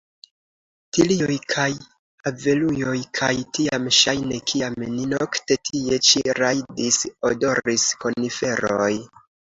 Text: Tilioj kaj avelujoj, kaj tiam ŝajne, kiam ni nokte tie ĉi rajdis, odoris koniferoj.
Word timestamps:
Tilioj 0.97 1.33
kaj 1.51 1.65
avelujoj, 2.31 2.95
kaj 3.19 3.29
tiam 3.57 3.85
ŝajne, 3.99 4.39
kiam 4.53 4.79
ni 4.97 5.05
nokte 5.13 5.59
tie 5.69 6.01
ĉi 6.09 6.25
rajdis, 6.41 6.99
odoris 7.31 7.85
koniferoj. 8.07 8.93